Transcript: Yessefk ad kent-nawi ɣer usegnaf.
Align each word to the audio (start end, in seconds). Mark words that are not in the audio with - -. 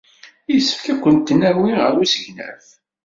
Yessefk 0.53 0.85
ad 0.93 0.99
kent-nawi 1.03 1.71
ɣer 1.81 1.93
usegnaf. 2.03 2.65